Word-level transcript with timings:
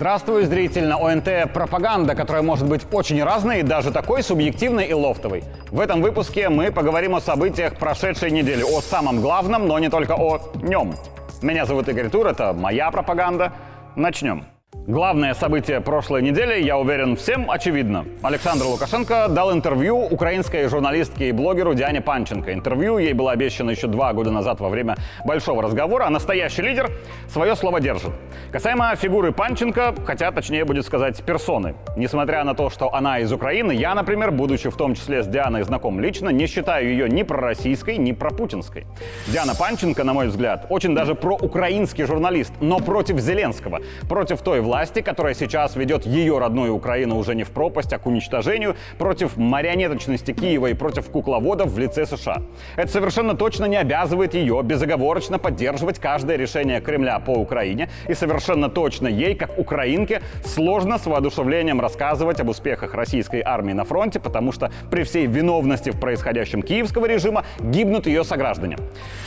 Здравствуй, 0.00 0.44
зритель 0.46 0.86
на 0.86 0.96
ОНТ 0.96 1.52
«Пропаганда», 1.52 2.14
которая 2.14 2.42
может 2.42 2.66
быть 2.66 2.86
очень 2.90 3.22
разной, 3.22 3.62
даже 3.62 3.90
такой 3.90 4.22
субъективной 4.22 4.86
и 4.86 4.94
лофтовой. 4.94 5.44
В 5.70 5.78
этом 5.78 6.00
выпуске 6.00 6.48
мы 6.48 6.72
поговорим 6.72 7.16
о 7.16 7.20
событиях 7.20 7.76
прошедшей 7.76 8.30
недели, 8.30 8.62
о 8.62 8.80
самом 8.80 9.20
главном, 9.20 9.68
но 9.68 9.78
не 9.78 9.90
только 9.90 10.14
о 10.14 10.40
нем. 10.62 10.94
Меня 11.42 11.66
зовут 11.66 11.90
Игорь 11.90 12.08
Тур, 12.08 12.28
это 12.28 12.54
моя 12.54 12.90
пропаганда. 12.90 13.52
Начнем. 13.94 14.46
Главное 14.90 15.34
событие 15.34 15.80
прошлой 15.80 16.20
недели, 16.20 16.64
я 16.64 16.76
уверен, 16.76 17.14
всем 17.14 17.48
очевидно. 17.48 18.06
Александр 18.22 18.64
Лукашенко 18.64 19.28
дал 19.28 19.52
интервью 19.52 19.98
украинской 19.98 20.66
журналистке 20.68 21.28
и 21.28 21.32
блогеру 21.32 21.74
Диане 21.74 22.00
Панченко. 22.00 22.52
Интервью 22.52 22.98
ей 22.98 23.12
было 23.12 23.30
обещано 23.30 23.70
еще 23.70 23.86
два 23.86 24.12
года 24.12 24.32
назад 24.32 24.58
во 24.58 24.68
время 24.68 24.96
большого 25.24 25.62
разговора, 25.62 26.06
а 26.06 26.10
настоящий 26.10 26.62
лидер 26.62 26.90
свое 27.28 27.54
слово 27.54 27.80
держит. 27.80 28.10
Касаемо 28.50 28.96
фигуры 28.96 29.32
Панченко, 29.32 29.94
хотя 30.04 30.32
точнее 30.32 30.64
будет 30.64 30.86
сказать 30.86 31.22
персоны. 31.22 31.74
Несмотря 31.96 32.42
на 32.42 32.54
то, 32.54 32.70
что 32.70 32.92
она 32.92 33.20
из 33.20 33.32
Украины, 33.32 33.72
я, 33.72 33.94
например, 33.94 34.32
будучи 34.32 34.70
в 34.70 34.76
том 34.76 34.94
числе 34.94 35.22
с 35.22 35.26
Дианой 35.26 35.62
знаком 35.62 36.00
лично, 36.00 36.30
не 36.30 36.46
считаю 36.46 36.88
ее 36.88 37.08
ни 37.08 37.22
пророссийской, 37.22 37.96
ни 37.96 38.10
пропутинской. 38.10 38.86
Диана 39.28 39.54
Панченко, 39.54 40.02
на 40.02 40.14
мой 40.14 40.28
взгляд, 40.28 40.66
очень 40.68 40.96
даже 40.96 41.14
проукраинский 41.14 42.06
журналист, 42.06 42.54
но 42.60 42.80
против 42.80 43.20
Зеленского, 43.20 43.80
против 44.08 44.40
той 44.40 44.59
власти, 44.60 45.00
которая 45.00 45.34
сейчас 45.34 45.76
ведет 45.76 46.06
ее 46.06 46.38
родную 46.38 46.74
Украину 46.74 47.18
уже 47.18 47.34
не 47.34 47.44
в 47.44 47.50
пропасть, 47.50 47.92
а 47.92 47.98
к 47.98 48.06
уничтожению, 48.06 48.76
против 48.98 49.36
марионеточности 49.36 50.32
Киева 50.32 50.68
и 50.68 50.74
против 50.74 51.10
кукловодов 51.10 51.70
в 51.70 51.78
лице 51.78 52.06
США. 52.06 52.42
Это 52.76 52.90
совершенно 52.90 53.34
точно 53.34 53.66
не 53.66 53.76
обязывает 53.76 54.34
ее 54.34 54.60
безоговорочно 54.62 55.38
поддерживать 55.38 55.98
каждое 55.98 56.36
решение 56.36 56.80
Кремля 56.80 57.18
по 57.18 57.30
Украине, 57.30 57.88
и 58.08 58.14
совершенно 58.14 58.68
точно 58.68 59.08
ей, 59.08 59.34
как 59.34 59.58
украинке, 59.58 60.22
сложно 60.44 60.98
с 60.98 61.06
воодушевлением 61.06 61.80
рассказывать 61.80 62.40
об 62.40 62.48
успехах 62.48 62.94
российской 62.94 63.42
армии 63.44 63.72
на 63.72 63.84
фронте, 63.84 64.20
потому 64.20 64.52
что 64.52 64.70
при 64.90 65.02
всей 65.04 65.26
виновности 65.26 65.90
в 65.90 66.00
происходящем 66.00 66.62
киевского 66.62 67.06
режима 67.06 67.44
гибнут 67.60 68.06
ее 68.06 68.24
сограждане. 68.24 68.76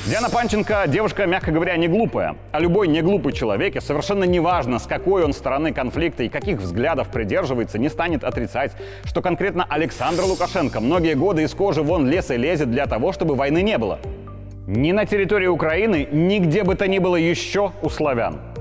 Диана 0.08 0.30
Панченко 0.30 0.84
девушка, 0.88 1.26
мягко 1.26 1.52
говоря, 1.52 1.76
не 1.78 1.88
глупая, 1.88 2.36
а 2.52 2.60
любой 2.60 2.88
не 2.88 3.02
глупый 3.02 3.34
человек, 3.34 3.76
и 3.76 3.82
совершенно 3.82 4.24
неважно, 4.24 4.80
с 4.80 4.84
какой 4.84 5.23
он 5.24 5.34
стороны 5.34 5.74
конфликта 5.74 6.24
и 6.24 6.30
каких 6.30 6.60
взглядов 6.60 7.10
придерживается, 7.10 7.80
не 7.80 7.90
станет 7.90 8.24
отрицать, 8.24 8.72
что 9.06 9.22
конкретно 9.22 9.66
Александр 9.68 10.24
Лукашенко 10.24 10.80
многие 10.80 11.16
годы 11.16 11.44
из 11.44 11.54
кожи 11.54 11.82
вон 11.82 12.08
лес 12.08 12.32
и 12.32 12.38
лезет 12.38 12.72
для 12.72 12.86
того, 12.86 13.12
чтобы 13.14 13.36
войны 13.36 13.62
не 13.62 13.78
было. 13.78 14.00
Ни 14.68 14.92
на 14.92 15.06
территории 15.06 15.48
Украины, 15.48 16.08
нигде 16.12 16.64
бы 16.64 16.76
то 16.76 16.88
ни 16.88 17.00
было 17.00 17.16
еще 17.16 17.72
у 17.82 17.90
славян. 17.90 18.53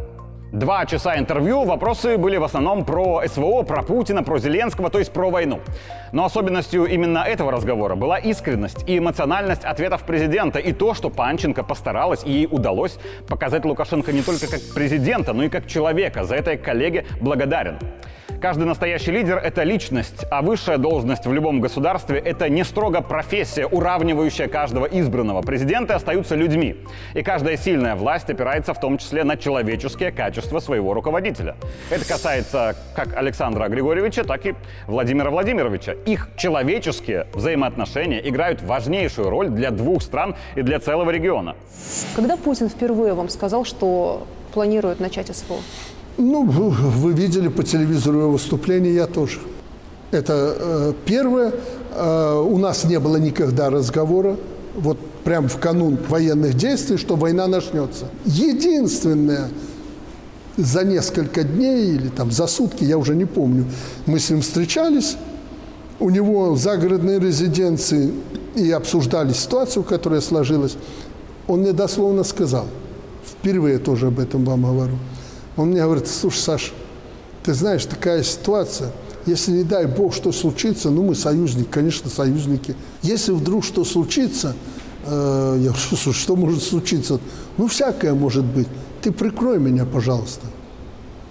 Два 0.53 0.85
часа 0.85 1.19
интервью, 1.19 1.65
вопросы 1.65 2.19
были 2.19 2.37
в 2.37 2.45
основном 2.45 2.85
про 2.85 3.23
СВО, 3.27 3.63
про 3.63 3.83
Путина, 3.83 4.23
про 4.23 4.39
Зеленского, 4.39 4.91
то 4.91 4.99
есть 4.99 5.11
про 5.11 5.31
войну. 5.31 5.61
Но 6.13 6.27
особенностью 6.27 6.85
именно 6.85 7.21
этого 7.21 7.51
разговора 7.51 7.95
была 7.95 8.19
искренность 8.19 8.87
и 8.87 8.99
эмоциональность 8.99 9.65
ответов 9.65 10.03
президента 10.03 10.59
и 10.59 10.75
то, 10.75 10.93
что 10.93 11.09
Панченко 11.09 11.65
постаралась 11.65 12.23
и 12.25 12.33
ей 12.33 12.49
удалось 12.51 12.99
показать 13.29 13.65
Лукашенко 13.65 14.13
не 14.13 14.21
только 14.21 14.47
как 14.47 14.61
президента, 14.75 15.33
но 15.33 15.45
и 15.45 15.49
как 15.49 15.67
человека. 15.67 16.25
За 16.25 16.35
это 16.35 16.51
я 16.51 16.59
коллеге 16.59 17.07
благодарен. 17.23 17.79
Каждый 18.43 18.65
настоящий 18.65 19.13
лидер— 19.13 19.39
это 19.45 19.63
личность, 19.63 20.27
а 20.29 20.43
высшая 20.43 20.77
должность 20.77 21.27
в 21.27 21.33
любом 21.33 21.61
государстве— 21.61 22.19
это 22.25 22.49
не 22.49 22.65
строго 22.65 23.01
профессия, 23.01 23.67
уравнивающая 23.67 24.49
каждого 24.49 24.87
избранного. 24.87 25.43
Президенты 25.43 25.93
остаются 25.93 26.35
людьми. 26.35 26.75
И 27.15 27.23
каждая 27.23 27.57
сильная 27.57 27.95
власть 27.95 28.29
опирается 28.29 28.75
в 28.75 28.81
том 28.81 28.99
числе 28.99 29.23
на 29.23 29.37
человеческие 29.37 30.11
качества 30.11 30.59
своего 30.59 30.93
руководителя. 30.93 31.55
Это 31.89 32.05
касается 32.05 32.75
как 32.97 33.17
Александра 33.17 33.69
Григорьевича, 33.69 34.25
так 34.25 34.45
и 34.45 34.57
Владимира 34.89 35.31
Владимировича. 35.31 35.93
Их 36.05 36.29
человеческие 36.37 37.29
взаимоотношения 37.35 38.29
играют 38.29 38.61
важнейшую 38.61 39.31
роль 39.31 39.51
для 39.51 39.71
двух 39.71 40.03
стран 40.03 40.35
и 40.57 40.63
для 40.63 40.81
целого 40.81 41.11
региона. 41.11 41.55
Когда 42.17 42.37
Путин 42.37 42.69
впервые 42.69 43.15
вам 43.15 43.29
сказал, 43.29 43.65
что 43.65 44.27
планирует 44.53 44.99
начать 44.99 45.29
СВО? 45.29 45.59
Ну, 46.19 46.45
вы 46.45 47.13
видели 47.13 47.49
по 47.49 47.63
телевизору 47.63 48.19
его 48.21 48.33
выступление, 48.33 48.95
я 48.95 49.07
тоже. 49.07 49.41
Это 50.11 50.55
э, 50.59 50.93
первое. 51.07 51.53
Э, 51.95 52.39
у 52.39 52.59
нас 52.59 52.85
не 52.85 52.99
было 52.99 53.17
никогда 53.17 53.71
разговора, 53.71 54.37
вот 54.75 54.99
прям 55.25 55.49
в 55.49 55.59
канун 55.59 55.99
военных 56.09 56.55
действий, 56.55 56.99
что 56.99 57.17
война 57.17 57.47
начнется. 57.47 58.07
Единственное, 58.27 59.49
за 60.59 60.85
несколько 60.85 61.45
дней 61.45 61.95
или 61.95 62.09
там 62.09 62.31
за 62.31 62.47
сутки, 62.47 62.85
я 62.85 62.99
уже 62.99 63.15
не 63.15 63.25
помню, 63.25 63.65
мы 64.05 64.19
с 64.19 64.29
ним 64.29 64.43
встречались, 64.43 65.17
у 65.99 66.11
него 66.11 66.53
в 66.53 66.59
загородной 66.59 67.19
резиденции 67.21 68.13
и 68.55 68.71
обсуждали 68.71 69.33
ситуацию, 69.33 69.83
которая 69.83 70.21
сложилась. 70.21 70.77
Он 71.49 71.61
мне 71.61 71.73
дословно 71.73 72.23
сказал, 72.23 72.67
впервые 73.25 73.79
тоже 73.79 74.09
об 74.09 74.21
этом 74.21 74.45
вам 74.45 74.63
говорю– 74.65 74.99
он 75.57 75.71
мне 75.71 75.83
говорит, 75.83 76.09
слушай, 76.09 76.39
Саш, 76.39 76.73
ты 77.43 77.55
знаешь, 77.55 77.85
такая 77.85 78.23
ситуация, 78.23 78.93
если 79.27 79.53
не 79.53 79.65
дай 79.65 79.87
бог 79.87 80.15
что 80.15 80.33
случится, 80.33 80.91
ну 80.91 81.03
мы 81.03 81.15
союзники, 81.15 81.69
конечно, 81.71 82.11
союзники. 82.11 82.75
Если 83.03 83.33
вдруг 83.33 83.65
что 83.65 83.85
случится, 83.85 84.55
э, 85.07 85.57
я 85.61 85.71
говорю, 85.71 85.75
слушай, 85.97 86.13
что 86.13 86.37
может 86.37 86.63
случиться? 86.63 87.21
Ну 87.57 87.67
всякое 87.67 88.15
может 88.15 88.45
быть. 88.45 88.69
Ты 89.03 89.13
прикрой 89.13 89.59
меня, 89.59 89.85
пожалуйста. 89.85 90.47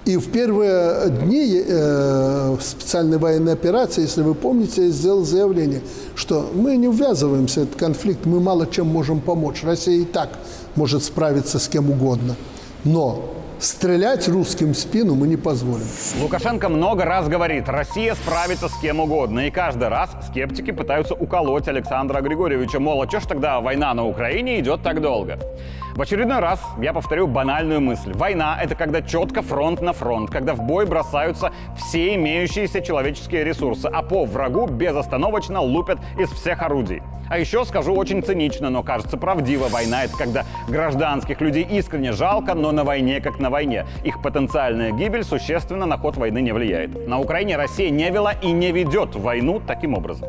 И 0.03 0.17
в 0.17 0.31
первые 0.31 1.09
дни 1.09 1.61
э, 1.63 2.57
специальной 2.59 3.19
военной 3.19 3.53
операции, 3.53 4.01
если 4.01 4.23
вы 4.23 4.33
помните, 4.33 4.85
я 4.85 4.91
сделал 4.91 5.23
заявление, 5.23 5.81
что 6.15 6.49
мы 6.55 6.75
не 6.75 6.87
ввязываемся 6.87 7.61
в 7.61 7.63
этот 7.63 7.75
конфликт, 7.75 8.25
мы 8.25 8.39
мало 8.39 8.65
чем 8.65 8.87
можем 8.87 9.19
помочь. 9.21 9.63
Россия 9.63 10.01
и 10.01 10.05
так 10.05 10.39
может 10.75 11.03
справиться 11.03 11.59
с 11.59 11.67
кем 11.67 11.91
угодно. 11.91 12.35
Но 12.83 13.40
стрелять 13.61 14.27
русским 14.27 14.73
в 14.73 14.77
спину 14.77 15.15
мы 15.15 15.27
не 15.27 15.37
позволим. 15.37 15.85
Лукашенко 16.19 16.67
много 16.67 17.05
раз 17.05 17.27
говорит, 17.27 17.69
Россия 17.69 18.15
справится 18.15 18.67
с 18.67 18.77
кем 18.79 18.99
угодно. 18.99 19.47
И 19.47 19.51
каждый 19.51 19.87
раз 19.87 20.09
скептики 20.27 20.71
пытаются 20.71 21.13
уколоть 21.13 21.67
Александра 21.67 22.21
Григорьевича. 22.21 22.79
Мол, 22.79 23.01
а 23.01 23.07
что 23.07 23.19
ж 23.19 23.25
тогда 23.25 23.61
война 23.61 23.93
на 23.93 24.05
Украине 24.05 24.59
идет 24.59 24.81
так 24.81 25.01
долго? 25.01 25.39
В 25.95 26.01
очередной 26.01 26.39
раз 26.39 26.61
я 26.81 26.93
повторю 26.93 27.27
банальную 27.27 27.81
мысль. 27.81 28.13
Война— 28.13 28.57
это 28.61 28.75
когда 28.75 29.01
четко 29.01 29.41
фронт 29.41 29.81
на 29.81 29.91
фронт, 29.91 30.29
когда 30.29 30.53
в 30.53 30.63
бой 30.63 30.85
бросаются 30.85 31.51
все 31.75 32.15
имеющиеся 32.15 32.81
человеческие 32.81 33.43
ресурсы, 33.43 33.87
а 33.87 34.01
по 34.01 34.23
врагу 34.23 34.67
безостановочно 34.67 35.59
лупят 35.59 35.99
из 36.17 36.29
всех 36.29 36.61
орудий. 36.61 37.01
А 37.29 37.37
еще 37.37 37.65
скажу 37.65 37.93
очень 37.93 38.23
цинично, 38.23 38.69
но 38.69 38.83
кажется 38.83 39.17
правдиво. 39.17 39.67
Война— 39.69 40.03
это 40.05 40.17
когда 40.17 40.45
гражданских 40.67 41.41
людей 41.41 41.63
искренне 41.69 42.13
жалко, 42.13 42.53
но 42.53 42.71
на 42.71 42.83
войне 42.83 43.19
как 43.19 43.39
на 43.39 43.49
войне. 43.49 43.85
Их 44.03 44.21
потенциальная 44.21 44.91
гибель 44.91 45.23
существенно 45.23 45.85
на 45.85 45.97
ход 45.97 46.15
войны 46.15 46.41
не 46.41 46.53
влияет. 46.53 47.07
На 47.07 47.19
Украине 47.19 47.57
Россия 47.57 47.89
не 47.89 48.09
вела 48.09 48.33
и 48.33 48.51
не 48.51 48.71
ведет 48.71 49.15
войну 49.15 49.61
таким 49.65 49.93
образом. 49.93 50.27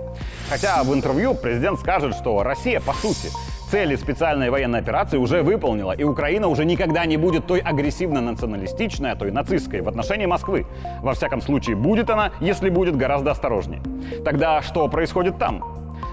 Хотя 0.49 0.83
в 0.83 0.93
интервью 0.93 1.34
президент 1.34 1.79
скажет, 1.79 2.15
что 2.15 2.43
Россия, 2.43 2.81
по 2.81 2.93
сути, 2.93 3.31
цели 3.72 3.97
специальной 3.97 4.50
военной 4.50 4.81
операции 4.81 5.16
уже 5.16 5.43
выполнила, 5.43 5.93
и 5.93 6.05
Украина 6.05 6.49
уже 6.49 6.66
никогда 6.66 7.06
не 7.06 7.16
будет 7.16 7.47
той 7.47 7.60
агрессивно-националистичной, 7.60 9.12
а 9.12 9.16
той 9.16 9.31
нацистской 9.31 9.81
в 9.81 9.88
отношении 9.88 10.27
Москвы. 10.27 10.66
Во 11.00 11.15
всяком 11.15 11.41
случае, 11.41 11.75
будет 11.75 12.11
она, 12.11 12.32
если 12.38 12.69
будет 12.69 12.99
гораздо 12.99 13.31
осторожнее. 13.31 13.81
Тогда 14.27 14.61
что 14.61 14.87
происходит 14.88 15.38
там? 15.38 15.64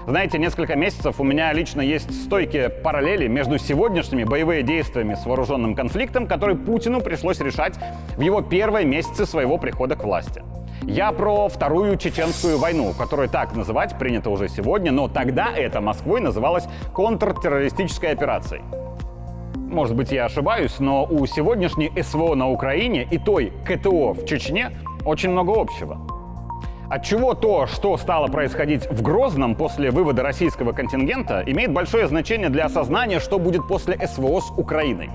Знаете, 0.06 0.38
несколько 0.38 0.74
месяцев 0.74 1.20
у 1.20 1.22
меня 1.22 1.52
лично 1.52 1.82
есть 1.82 2.24
стойкие 2.24 2.70
параллели 2.70 3.26
между 3.26 3.58
сегодняшними 3.58 4.24
боевыми 4.24 4.62
действиями 4.62 5.14
с 5.14 5.26
вооруженным 5.26 5.74
конфликтом, 5.74 6.26
который 6.26 6.56
Путину 6.56 7.02
пришлось 7.02 7.40
решать 7.40 7.74
в 8.16 8.22
его 8.22 8.40
первые 8.40 8.86
месяцы 8.86 9.26
своего 9.26 9.58
прихода 9.58 9.96
к 9.96 10.04
власти. 10.04 10.42
Я 10.82 11.12
про 11.12 11.48
Вторую 11.48 11.96
Чеченскую 11.96 12.58
войну, 12.58 12.94
которую 12.96 13.28
так 13.28 13.54
называть 13.54 13.98
принято 13.98 14.30
уже 14.30 14.48
сегодня, 14.48 14.90
но 14.92 15.08
тогда 15.08 15.52
это 15.54 15.80
Москвой 15.80 16.20
называлось 16.20 16.64
контртеррористической 16.94 18.12
операцией. 18.12 18.62
Может 19.56 19.94
быть, 19.94 20.10
я 20.10 20.24
ошибаюсь, 20.24 20.80
но 20.80 21.04
у 21.04 21.26
сегодняшней 21.26 21.92
СВО 22.02 22.34
на 22.34 22.48
Украине 22.48 23.06
и 23.08 23.18
той 23.18 23.52
КТО 23.64 24.14
в 24.14 24.24
Чечне 24.24 24.72
очень 25.04 25.30
много 25.30 25.60
общего. 25.60 26.19
Отчего 26.90 27.34
то, 27.34 27.68
что 27.68 27.96
стало 27.96 28.26
происходить 28.26 28.90
в 28.90 29.00
Грозном 29.00 29.54
после 29.54 29.92
вывода 29.92 30.24
российского 30.24 30.72
контингента, 30.72 31.40
имеет 31.46 31.72
большое 31.72 32.08
значение 32.08 32.48
для 32.48 32.64
осознания, 32.64 33.20
что 33.20 33.38
будет 33.38 33.68
после 33.68 33.96
СВО 34.08 34.40
с 34.40 34.50
Украиной. 34.56 35.08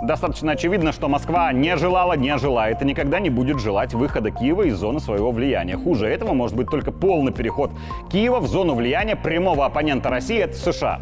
Достаточно 0.00 0.52
очевидно, 0.52 0.92
что 0.92 1.08
Москва 1.08 1.52
не 1.52 1.76
желала, 1.78 2.12
не 2.12 2.38
желает 2.38 2.80
и 2.80 2.84
никогда 2.84 3.18
не 3.18 3.28
будет 3.28 3.58
желать 3.58 3.92
выхода 3.92 4.30
Киева 4.30 4.62
из 4.68 4.76
зоны 4.76 5.00
своего 5.00 5.32
влияния. 5.32 5.76
Хуже 5.76 6.06
этого 6.06 6.32
может 6.32 6.54
быть 6.54 6.70
только 6.70 6.92
полный 6.92 7.32
переход 7.32 7.72
Киева 8.08 8.38
в 8.38 8.46
зону 8.46 8.74
влияния 8.74 9.16
прямого 9.16 9.66
оппонента 9.66 10.10
России— 10.10 10.38
это 10.38 10.54
США. 10.54 11.00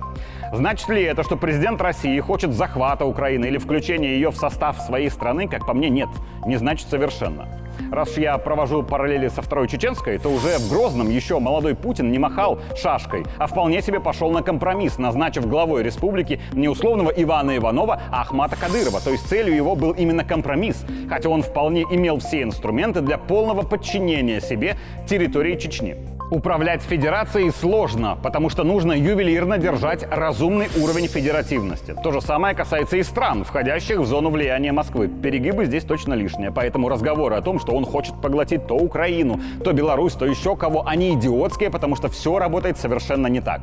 Значит 0.52 0.88
ли 0.88 1.02
это, 1.02 1.23
что 1.23 1.37
президент 1.37 1.81
России 1.81 2.19
хочет 2.20 2.52
захвата 2.52 3.05
Украины 3.05 3.46
или 3.46 3.58
включения 3.58 4.14
ее 4.14 4.31
в 4.31 4.37
состав 4.37 4.79
своей 4.81 5.11
страны? 5.11 5.49
Как 5.49 5.67
по 5.67 5.75
мне, 5.75 5.88
нет. 5.88 6.08
Не 6.46 6.56
значит 6.56 6.88
совершенно. 6.88 7.49
Раз 7.91 8.17
я 8.17 8.38
провожу 8.38 8.82
параллели 8.82 9.29
со 9.29 9.43
Второй 9.43 9.69
Чеченской, 9.69 10.19
то 10.19 10.29
уже 10.29 10.58
в 10.58 10.70
Грозном 10.70 11.11
еще 11.11 11.38
молодой 11.38 11.75
Путин 11.75 12.11
не 12.11 12.19
махал 12.19 12.61
шашкой, 12.76 13.25
а 13.38 13.46
вполне 13.46 13.82
себе 13.82 14.00
пошел 14.00 14.31
на 14.31 14.43
компромисс, 14.43 14.99
назначив 14.99 15.49
главой 15.49 15.82
республики 15.82 16.41
не 16.52 16.69
условного 16.69 17.11
Ивана 17.11 17.56
Иванова, 17.56 18.00
а 18.11 18.23
Ахмата 18.23 18.56
Кадырова. 18.56 19.00
То 19.00 19.11
есть 19.11 19.29
целью 19.29 19.55
его 19.55 19.75
был 19.75 19.93
именно 19.93 20.25
компромисс, 20.25 20.85
хотя 21.08 21.29
он 21.29 21.43
вполне 21.43 21.82
имел 21.82 22.19
все 22.19 22.43
инструменты 22.43 23.00
для 23.00 23.19
полного 23.19 23.62
подчинения 23.62 24.41
себе 24.41 24.76
территории 25.06 25.56
Чечни. 25.56 26.13
Управлять 26.30 26.80
федерацией 26.82 27.50
сложно, 27.50 28.18
потому 28.22 28.48
что 28.48 28.64
нужно 28.64 28.92
ювелирно 28.92 29.58
держать 29.58 30.06
разумный 30.10 30.68
уровень 30.82 31.06
федеративности. 31.06 31.94
То 32.02 32.12
же 32.12 32.22
самое 32.22 32.54
касается 32.54 32.96
и 32.96 33.02
стран, 33.02 33.44
входящих 33.44 33.98
в 33.98 34.06
зону 34.06 34.30
влияния 34.30 34.72
Москвы. 34.72 35.08
Перегибы 35.08 35.66
здесь 35.66 35.84
точно 35.84 36.14
лишние, 36.14 36.50
поэтому 36.50 36.88
разговоры 36.88 37.36
о 37.36 37.42
том, 37.42 37.60
что 37.60 37.72
он 37.72 37.84
хочет 37.84 38.20
поглотить 38.22 38.66
то 38.66 38.74
Украину, 38.74 39.38
то 39.62 39.74
Беларусь, 39.74 40.14
то 40.14 40.24
еще 40.24 40.56
кого, 40.56 40.86
они 40.86 41.14
идиотские, 41.14 41.70
потому 41.70 41.94
что 41.94 42.08
все 42.08 42.38
работает 42.38 42.78
совершенно 42.78 43.26
не 43.26 43.42
так. 43.42 43.60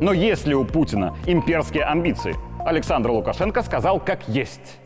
Но 0.00 0.12
если 0.12 0.54
у 0.54 0.64
Путина 0.64 1.16
имперские 1.26 1.82
амбиции, 1.82 2.36
Александр 2.64 3.10
Лукашенко 3.10 3.62
сказал 3.62 3.98
как 3.98 4.28
есть. 4.28 4.78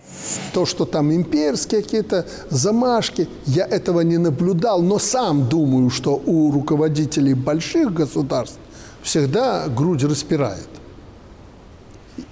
То, 0.53 0.67
что 0.67 0.85
там 0.85 1.13
имперские 1.13 1.83
какие-то 1.83 2.27
замашки, 2.51 3.29
я 3.47 3.67
этого 3.67 4.01
не 4.01 4.19
наблюдал, 4.19 4.83
но 4.83 4.99
сам 4.99 5.49
думаю, 5.49 5.91
что 5.91 6.21
у 6.25 6.51
руководителей 6.51 7.35
больших 7.35 7.93
государств 7.93 8.59
всегда 9.03 9.69
грудь 9.69 10.05
распирает. 10.05 10.69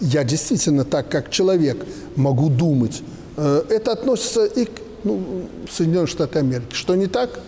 Я 0.01 0.25
действительно 0.25 0.85
так, 0.85 1.09
как 1.09 1.31
человек, 1.31 1.87
могу 2.17 2.49
думать. 2.49 3.03
Э, 3.37 3.63
это 3.69 3.93
относится 3.93 4.45
и 4.45 4.65
к 4.65 4.71
ну, 5.05 5.49
Соединенным 5.71 6.07
Штатам 6.07 6.43
Америки. 6.43 6.73
Что 6.75 6.95
не 6.97 7.07
так? 7.07 7.41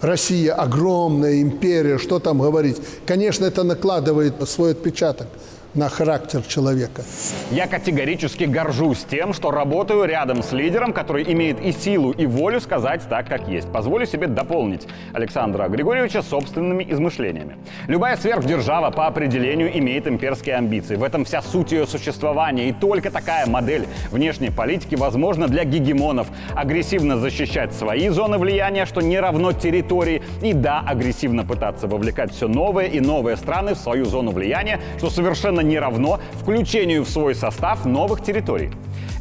Россия 0.00 0.54
огромная 0.54 1.40
империя, 1.40 1.96
что 1.96 2.18
там 2.18 2.40
говорить. 2.40 2.76
Конечно, 3.06 3.44
это 3.44 3.62
накладывает 3.62 4.34
свой 4.48 4.72
отпечаток 4.72 5.28
на 5.74 5.88
характер 5.88 6.42
человека. 6.42 7.02
Я 7.50 7.66
категорически 7.66 8.44
горжусь 8.44 9.06
тем, 9.08 9.32
что 9.32 9.50
работаю 9.50 10.04
рядом 10.04 10.42
с 10.42 10.52
лидером, 10.52 10.92
который 10.92 11.24
имеет 11.32 11.60
и 11.60 11.72
силу, 11.72 12.12
и 12.12 12.26
волю 12.26 12.60
сказать 12.60 13.02
так, 13.08 13.26
как 13.28 13.48
есть. 13.48 13.72
Позволю 13.72 14.04
себе 14.04 14.26
дополнить 14.26 14.86
Александра 15.14 15.68
Григорьевича 15.68 16.22
собственными 16.22 16.86
измышлениями. 16.90 17.56
Любая 17.86 18.16
сверхдержава 18.16 18.90
по 18.90 19.06
определению 19.06 19.76
имеет 19.78 20.06
имперские 20.06 20.56
амбиции. 20.56 20.96
В 20.96 21.02
этом 21.02 21.24
вся 21.24 21.40
суть 21.40 21.72
ее 21.72 21.86
существования. 21.86 22.68
И 22.68 22.72
только 22.72 23.10
такая 23.10 23.46
модель 23.46 23.86
внешней 24.10 24.50
политики 24.50 24.94
возможна 24.94 25.48
для 25.48 25.64
гегемонов. 25.64 26.28
Агрессивно 26.54 27.16
защищать 27.16 27.72
свои 27.72 28.08
зоны 28.10 28.36
влияния, 28.36 28.84
что 28.84 29.00
не 29.00 29.18
равно 29.18 29.52
территории. 29.52 30.22
И 30.42 30.52
да, 30.52 30.84
агрессивно 30.86 31.44
пытаться 31.44 31.86
вовлекать 31.86 32.32
все 32.32 32.46
новые 32.46 32.90
и 32.90 33.00
новые 33.00 33.36
страны 33.36 33.74
в 33.74 33.78
свою 33.78 34.04
зону 34.04 34.32
влияния, 34.32 34.78
что 34.98 35.08
совершенно 35.08 35.61
не 35.62 35.78
равно 35.78 36.20
включению 36.40 37.04
в 37.04 37.08
свой 37.08 37.34
состав 37.34 37.84
новых 37.84 38.22
территорий. 38.22 38.70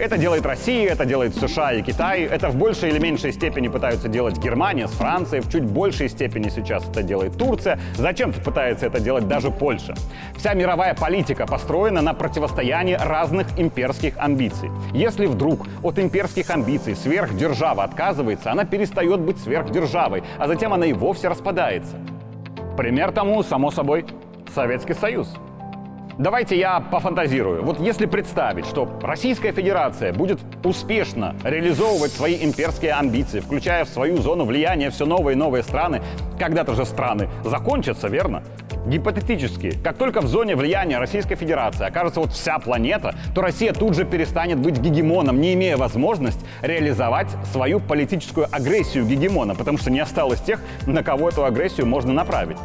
Это 0.01 0.17
делает 0.17 0.45
Россия, 0.47 0.89
это 0.89 1.05
делает 1.05 1.35
США 1.35 1.73
и 1.73 1.83
Китай, 1.83 2.23
это 2.23 2.49
в 2.49 2.55
большей 2.55 2.89
или 2.89 2.97
меньшей 2.97 3.31
степени 3.31 3.67
пытаются 3.67 4.07
делать 4.07 4.37
Германия 4.39 4.87
с 4.87 4.91
Францией, 4.91 5.43
в 5.43 5.51
чуть 5.51 5.63
большей 5.63 6.09
степени 6.09 6.49
сейчас 6.49 6.87
это 6.89 7.03
делает 7.03 7.37
Турция, 7.37 7.79
зачем-то 7.97 8.41
пытается 8.41 8.87
это 8.87 8.99
делать 8.99 9.27
даже 9.27 9.51
Польша. 9.51 9.93
Вся 10.35 10.55
мировая 10.55 10.95
политика 10.95 11.45
построена 11.45 12.01
на 12.01 12.15
противостоянии 12.15 12.95
разных 12.99 13.47
имперских 13.59 14.15
амбиций. 14.17 14.71
Если 14.91 15.27
вдруг 15.27 15.67
от 15.83 15.99
имперских 15.99 16.49
амбиций 16.49 16.95
сверхдержава 16.95 17.83
отказывается, 17.83 18.51
она 18.51 18.65
перестает 18.65 19.19
быть 19.19 19.37
сверхдержавой, 19.37 20.23
а 20.39 20.47
затем 20.47 20.73
она 20.73 20.87
и 20.87 20.93
вовсе 20.93 21.27
распадается. 21.27 21.97
Пример 22.75 23.11
тому, 23.11 23.43
само 23.43 23.69
собой, 23.69 24.05
Советский 24.55 24.95
Союз. 24.95 25.31
Давайте 26.21 26.55
я 26.55 26.79
пофантазирую. 26.79 27.63
Вот 27.63 27.79
если 27.79 28.05
представить, 28.05 28.67
что 28.67 28.87
Российская 29.01 29.51
Федерация 29.53 30.13
будет 30.13 30.37
успешно 30.63 31.35
реализовывать 31.43 32.11
свои 32.11 32.45
имперские 32.45 32.93
амбиции, 32.93 33.39
включая 33.39 33.85
в 33.85 33.89
свою 33.89 34.17
зону 34.17 34.45
влияния 34.45 34.91
все 34.91 35.07
новые 35.07 35.33
и 35.33 35.35
новые 35.35 35.63
страны, 35.63 36.03
когда-то 36.37 36.75
же 36.75 36.85
страны 36.85 37.27
закончатся, 37.43 38.07
верно? 38.07 38.43
Гипотетически, 38.85 39.71
как 39.83 39.97
только 39.97 40.21
в 40.21 40.27
зоне 40.27 40.55
влияния 40.55 40.99
Российской 40.99 41.33
Федерации 41.33 41.87
окажется 41.87 42.19
вот 42.19 42.33
вся 42.33 42.59
планета, 42.59 43.15
то 43.33 43.41
Россия 43.41 43.73
тут 43.73 43.95
же 43.95 44.05
перестанет 44.05 44.59
быть 44.59 44.77
гегемоном, 44.77 45.41
не 45.41 45.55
имея 45.55 45.75
возможность 45.75 46.45
реализовать 46.61 47.29
свою 47.51 47.79
политическую 47.79 48.47
агрессию 48.51 49.05
гегемона, 49.05 49.55
потому 49.55 49.79
что 49.79 49.89
не 49.89 49.99
осталось 49.99 50.39
тех, 50.41 50.59
на 50.85 51.01
кого 51.01 51.29
эту 51.29 51.45
агрессию 51.45 51.87
можно 51.87 52.13
направить. 52.13 52.57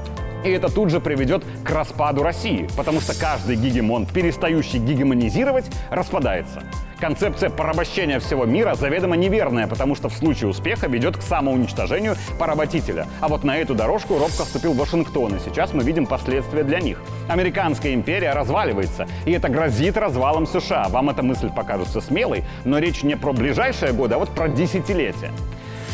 И 0.46 0.50
это 0.50 0.72
тут 0.72 0.90
же 0.90 1.00
приведет 1.00 1.42
к 1.64 1.70
распаду 1.70 2.22
России, 2.22 2.68
потому 2.76 3.00
что 3.00 3.18
каждый 3.18 3.56
гегемон, 3.56 4.06
перестающий 4.06 4.78
гегемонизировать, 4.78 5.64
распадается. 5.90 6.62
Концепция 7.00 7.50
порабощения 7.50 8.20
всего 8.20 8.44
мира 8.44 8.76
заведомо 8.76 9.16
неверная, 9.16 9.66
потому 9.66 9.96
что 9.96 10.08
в 10.08 10.14
случае 10.14 10.48
успеха 10.48 10.86
ведет 10.86 11.16
к 11.16 11.22
самоуничтожению 11.22 12.14
поработителя. 12.38 13.08
А 13.20 13.26
вот 13.26 13.42
на 13.42 13.58
эту 13.58 13.74
дорожку 13.74 14.18
робко 14.18 14.44
вступил 14.44 14.72
Вашингтон, 14.72 15.34
и 15.34 15.40
сейчас 15.40 15.74
мы 15.74 15.82
видим 15.82 16.06
последствия 16.06 16.62
для 16.62 16.78
них. 16.78 17.02
Американская 17.28 17.92
империя 17.92 18.32
разваливается, 18.32 19.08
и 19.24 19.32
это 19.32 19.48
грозит 19.48 19.96
развалом 19.96 20.46
США. 20.46 20.86
Вам 20.90 21.10
эта 21.10 21.24
мысль 21.24 21.50
покажется 21.50 22.00
смелой, 22.00 22.44
но 22.64 22.78
речь 22.78 23.02
не 23.02 23.16
про 23.16 23.32
ближайшие 23.32 23.92
годы, 23.92 24.14
а 24.14 24.18
вот 24.18 24.30
про 24.30 24.48
десятилетия. 24.48 25.32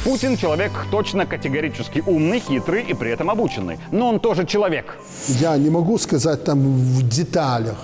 Путин 0.04 0.36
человек 0.36 0.72
точно 0.90 1.26
категорически 1.26 2.02
умный, 2.04 2.40
хитрый 2.40 2.82
и 2.82 2.92
при 2.92 3.12
этом 3.12 3.30
обученный. 3.30 3.78
Но 3.92 4.08
он 4.08 4.18
тоже 4.18 4.44
человек. 4.44 4.96
Я 5.28 5.56
не 5.56 5.70
могу 5.70 5.96
сказать 5.96 6.42
там 6.42 6.58
в 6.60 7.08
деталях, 7.08 7.76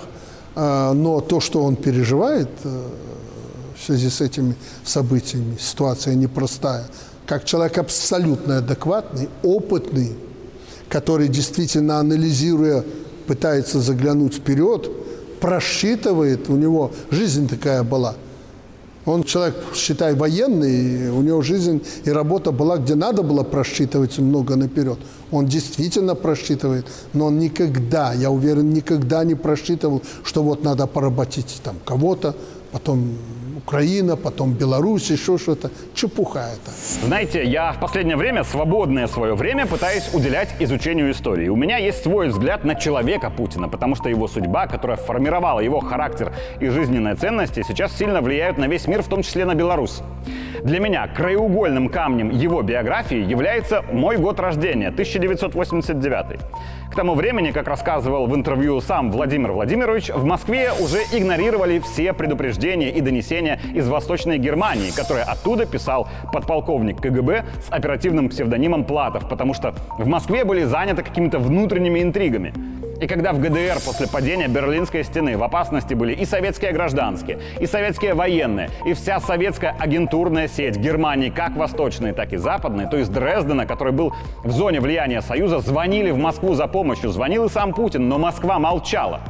а, 0.53 0.91
но 0.93 1.21
то, 1.21 1.39
что 1.39 1.63
он 1.63 1.77
переживает 1.77 2.49
э, 2.65 2.87
в 3.77 3.85
связи 3.85 4.09
с 4.09 4.19
этими 4.19 4.55
событиями, 4.83 5.55
ситуация 5.57 6.13
непростая, 6.15 6.83
как 7.25 7.45
человек 7.45 7.77
абсолютно 7.77 8.57
адекватный, 8.57 9.29
опытный, 9.41 10.11
который 10.89 11.29
действительно 11.29 11.99
анализируя, 11.99 12.83
пытается 13.27 13.79
заглянуть 13.79 14.33
вперед, 14.33 14.91
просчитывает, 15.39 16.49
у 16.49 16.57
него 16.57 16.91
жизнь 17.11 17.47
такая 17.47 17.83
была– 17.83 18.15
он 19.05 19.23
человек, 19.23 19.55
считай, 19.73 20.13
военный, 20.13 21.09
у 21.09 21.21
него 21.21 21.41
жизнь 21.41 21.81
и 22.03 22.11
работа 22.11 22.51
была, 22.51 22.77
где 22.77 22.95
надо 22.95 23.23
было 23.23 23.43
просчитывать 23.43 24.19
много 24.19 24.55
наперед. 24.55 24.99
Он 25.31 25.45
действительно 25.45 26.15
просчитывает, 26.15 26.85
но 27.13 27.27
он 27.27 27.39
никогда, 27.39 28.13
я 28.13 28.29
уверен, 28.29 28.73
никогда 28.73 29.23
не 29.23 29.35
просчитывал, 29.35 30.01
что 30.23 30.43
вот 30.43 30.63
надо 30.63 30.85
поработить 30.87 31.61
там 31.63 31.77
кого-то, 31.85 32.35
потом 32.71 33.13
Украина, 33.69 34.15
потом 34.15 34.53
Беларусь, 34.53 35.11
еще 35.11 35.37
что-то. 35.37 35.69
Чепуха 35.93 36.39
это. 36.39 36.71
Знаете, 37.05 37.43
я 37.43 37.71
в 37.71 37.79
последнее 37.79 38.17
время, 38.17 38.43
свободное 38.43 39.05
свое 39.05 39.35
время, 39.35 39.67
пытаюсь 39.67 40.09
уделять 40.11 40.55
изучению 40.57 41.11
истории. 41.11 41.49
У 41.49 41.55
меня 41.55 41.77
есть 41.77 42.01
свой 42.01 42.29
взгляд 42.29 42.63
на 42.63 42.73
человека 42.73 43.29
Путина, 43.29 43.69
потому 43.69 43.93
что 43.93 44.09
его 44.09 44.27
судьба, 44.27 44.65
которая 44.65 44.97
формировала 44.97 45.59
его 45.59 45.81
характер 45.81 46.33
и 46.59 46.67
жизненные 46.69 47.13
ценности, 47.13 47.63
сейчас 47.67 47.95
сильно 47.95 48.21
влияют 48.21 48.57
на 48.57 48.65
весь 48.65 48.87
мир, 48.87 49.03
в 49.03 49.07
том 49.07 49.21
числе 49.21 49.45
на 49.45 49.53
Беларусь. 49.53 50.01
Для 50.63 50.79
меня 50.79 51.07
краеугольным 51.07 51.89
камнем 51.89 52.31
его 52.31 52.63
биографии 52.63 53.19
является 53.19 53.83
мой 53.91 54.17
год 54.17 54.39
рождения, 54.39 54.87
1989. 54.87 56.39
К 56.91 56.95
тому 56.95 57.13
времени, 57.13 57.51
как 57.51 57.67
рассказывал 57.67 58.25
в 58.25 58.35
интервью 58.35 58.81
сам 58.81 59.11
Владимир 59.11 59.51
Владимирович, 59.51 60.09
в 60.09 60.25
Москве 60.25 60.71
уже 60.73 60.97
игнорировали 61.13 61.79
все 61.79 62.13
предупреждения 62.13 62.89
и 62.89 62.99
донесения 62.99 63.58
из 63.73 63.87
Восточной 63.87 64.37
Германии, 64.37 64.91
которые 64.91 65.23
оттуда 65.23 65.65
писал 65.65 66.07
подполковник 66.31 67.01
КГБ 67.01 67.45
с 67.67 67.71
оперативным 67.71 68.29
псевдонимом 68.29 68.85
Платов, 68.85 69.27
потому 69.29 69.53
что 69.53 69.73
в 69.97 70.07
Москве 70.07 70.43
были 70.43 70.63
заняты 70.63 71.03
какими-то 71.03 71.39
внутренними 71.39 72.01
интригами. 72.01 72.53
И 73.01 73.07
когда 73.07 73.31
в 73.31 73.39
ГДР 73.39 73.79
после 73.85 74.07
падения 74.07 74.49
Берлинской 74.49 75.05
стены 75.05 75.37
в 75.37 75.43
опасности 75.43 75.93
были 75.93 76.13
и 76.13 76.25
советские 76.25 76.73
гражданские, 76.73 77.39
и 77.59 77.65
советские 77.65 78.13
военные, 78.13 78.69
и 78.85 78.93
вся 78.93 79.21
советская 79.21 79.73
агентурная 79.79 80.49
сеть 80.49 80.75
Германии, 80.75 81.29
как 81.29 81.55
восточной, 81.55 82.11
так 82.11 82.33
и 82.33 82.37
западной, 82.37 82.87
то 82.87 82.97
есть 82.97 83.11
Дрездена, 83.13 83.65
который 83.65 83.93
был 83.93 84.13
в 84.43 84.51
зоне 84.51 84.81
влияния 84.81 85.21
Союза, 85.21 85.59
звонили 85.59 86.11
в 86.11 86.17
Москву 86.17 86.55
за 86.55 86.67
помощью. 86.67 87.09
Звонил 87.09 87.45
и 87.45 87.49
сам 87.49 87.73
Путин, 87.73 88.09
но 88.09 88.17
Москва 88.17 88.59
молчала. 88.59 89.21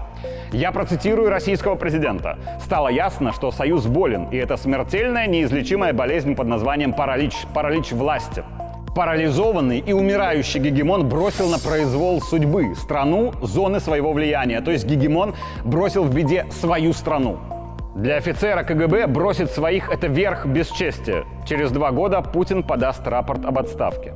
Я 0.51 0.71
процитирую 0.71 1.29
российского 1.29 1.75
президента. 1.75 2.39
Стало 2.59 2.87
ясно, 2.87 3.31
что 3.33 3.51
Союз 3.51 3.85
болен, 3.85 4.29
и 4.31 4.37
это 4.37 4.57
смертельная, 4.57 5.27
неизлечимая 5.27 5.93
болезнь 5.93 6.35
под 6.35 6.47
названием 6.47 6.91
паралич, 6.91 7.35
паралич 7.53 7.91
власти. 7.91 8.43
Парализованный 8.99 9.79
и 9.79 9.93
умирающий 9.93 10.59
гегемон 10.59 11.07
бросил 11.07 11.47
на 11.47 11.57
произвол 11.57 12.21
судьбы 12.21 12.75
страну 12.75 13.31
зоны 13.41 13.79
своего 13.79 14.11
влияния. 14.11 14.59
То 14.59 14.71
есть 14.71 14.85
гегемон 14.85 15.35
бросил 15.63 16.03
в 16.03 16.13
беде 16.13 16.47
свою 16.51 16.91
страну. 16.91 17.37
Для 17.95 18.17
офицера 18.17 18.63
КГБ 18.63 19.07
бросить 19.07 19.51
своих– 19.51 19.89
это 19.93 20.07
верх 20.07 20.45
бесчестия. 20.45 21.23
Через 21.47 21.71
два 21.71 21.91
года 21.91 22.21
Путин 22.21 22.61
подаст 22.61 23.07
рапорт 23.07 23.45
об 23.45 23.57
отставке. 23.57 24.15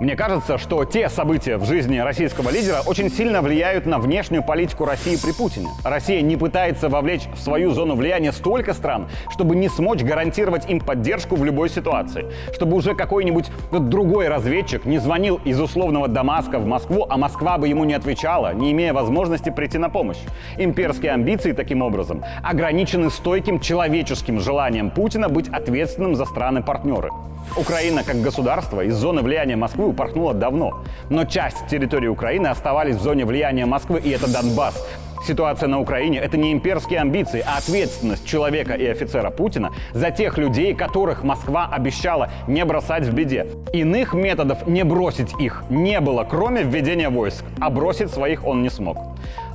Мне 0.00 0.14
кажется, 0.14 0.58
что 0.58 0.84
те 0.84 1.08
события 1.08 1.56
в 1.56 1.64
жизни 1.64 1.98
российского 1.98 2.50
лидера 2.50 2.82
очень 2.86 3.10
сильно 3.10 3.42
влияют 3.42 3.84
на 3.84 3.98
внешнюю 3.98 4.44
политику 4.44 4.84
России 4.84 5.16
при 5.16 5.32
Путине. 5.32 5.66
Россия 5.82 6.20
не 6.20 6.36
пытается 6.36 6.88
вовлечь 6.88 7.22
в 7.34 7.40
свою 7.40 7.72
зону 7.72 7.96
влияния 7.96 8.30
столько 8.30 8.74
стран, 8.74 9.08
чтобы 9.28 9.56
не 9.56 9.68
смочь 9.68 10.04
гарантировать 10.04 10.70
им 10.70 10.78
поддержку 10.78 11.34
в 11.34 11.44
любой 11.44 11.68
ситуации. 11.68 12.26
Чтобы 12.54 12.76
уже 12.76 12.94
какой-нибудь 12.94 13.46
другой 13.72 14.28
разведчик 14.28 14.84
не 14.84 14.98
звонил 14.98 15.40
из 15.44 15.60
условного 15.60 16.06
Дамаска 16.06 16.60
в 16.60 16.66
Москву, 16.66 17.04
а 17.10 17.16
Москва 17.16 17.58
бы 17.58 17.66
ему 17.66 17.82
не 17.82 17.94
отвечала, 17.94 18.54
не 18.54 18.70
имея 18.70 18.92
возможности 18.92 19.50
прийти 19.50 19.78
на 19.78 19.88
помощь. 19.88 20.18
Имперские 20.58 21.10
амбиции, 21.10 21.50
таким 21.50 21.82
образом, 21.82 22.22
ограничены 22.44 23.10
стойким 23.10 23.58
человеческим 23.58 24.38
желанием 24.38 24.90
Путина 24.90 25.28
быть 25.28 25.48
ответственным 25.48 26.14
за 26.14 26.24
страны-партнеры. 26.24 27.10
Украина 27.56 28.04
как 28.04 28.20
государство 28.20 28.82
из 28.82 28.94
зоны 28.94 29.22
влияния 29.22 29.56
Москвы 29.56 29.87
упорхнула 29.88 30.34
давно. 30.34 30.82
Но 31.10 31.24
часть 31.24 31.66
территории 31.68 32.08
Украины 32.08 32.46
оставались 32.46 32.96
в 32.96 33.02
зоне 33.02 33.24
влияния 33.24 33.66
Москвы, 33.66 34.00
и 34.00 34.10
это 34.10 34.32
Донбасс. 34.32 34.84
Ситуация 35.26 35.68
на 35.68 35.80
Украине– 35.80 36.18
это 36.22 36.36
не 36.36 36.52
имперские 36.52 37.00
амбиции, 37.00 37.44
а 37.46 37.58
ответственность 37.58 38.24
человека 38.24 38.74
и 38.74 38.86
офицера 38.86 39.30
Путина 39.30 39.72
за 39.92 40.10
тех 40.10 40.38
людей, 40.38 40.74
которых 40.74 41.24
Москва 41.24 41.68
обещала 41.70 42.30
не 42.46 42.64
бросать 42.64 43.04
в 43.04 43.12
беде. 43.12 43.46
Иных 43.72 44.14
методов 44.14 44.66
не 44.66 44.84
бросить 44.84 45.34
их 45.40 45.64
не 45.68 46.00
было, 46.00 46.24
кроме 46.24 46.62
введения 46.62 47.10
войск, 47.10 47.44
а 47.60 47.68
бросить 47.68 48.10
своих 48.10 48.46
он 48.46 48.62
не 48.62 48.70
смог. 48.70 48.96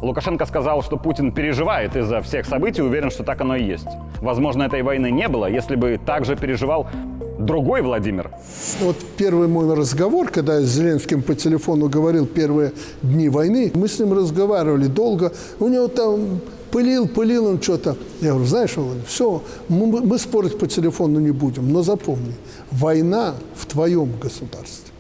Лукашенко 0.02 0.46
сказал, 0.46 0.84
что 0.84 0.98
Путин 0.98 1.32
переживает 1.32 1.96
из-за 1.96 2.22
всех 2.22 2.46
событий, 2.46 2.82
уверен, 2.82 3.10
что 3.10 3.24
так 3.24 3.40
оно 3.40 3.56
и 3.56 3.64
есть. 3.64 3.88
Возможно, 4.22 4.64
этой 4.64 4.82
войны 4.82 5.10
не 5.12 5.30
было, 5.30 5.46
если 5.46 5.78
бы 5.78 5.98
также 5.98 6.36
переживал 6.36 6.88
другой 7.46 7.82
Владимир. 7.82 8.32
Вот 8.82 8.98
первый 9.18 9.48
мой 9.48 9.74
разговор, 9.74 10.30
когда 10.30 10.60
я 10.60 10.66
с 10.66 10.70
Зеленским 10.70 11.22
по 11.22 11.36
телефону 11.36 11.90
говорил 11.90 12.26
первые 12.26 12.74
дни 13.02 13.30
войны, 13.30 13.72
мы 13.76 13.88
с 13.88 14.00
ним 14.00 14.14
разговаривали 14.14 14.88
долго. 14.88 15.32
У 15.60 15.68
него 15.68 15.88
там 15.88 16.42
пылил, 16.72 17.08
пылил 17.08 17.46
он 17.46 17.62
что-то. 17.62 17.96
Я 18.22 18.32
говорю, 18.32 18.48
знаешь, 18.48 18.76
Володя, 18.76 19.02
все, 19.08 19.44
мы, 19.70 20.02
мы 20.02 20.18
спорить 20.18 20.58
по 20.58 20.68
телефону 20.68 21.20
не 21.20 21.32
будем, 21.32 21.72
но 21.72 21.84
запомни, 21.84 22.34
война 22.72 23.36
в 23.56 23.66
твоем 23.66 24.12
государстве. 24.20 24.92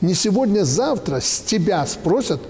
Не 0.00 0.14
сегодня-завтра 0.14 1.20
с 1.20 1.40
тебя 1.40 1.86
спросят, 1.86 2.40